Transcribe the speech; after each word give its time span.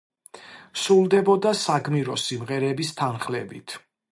სრულდებოდა 0.83 1.53
საგმირო 1.65 2.17
სიმღერების 2.25 2.93
თანხლებით. 3.03 3.79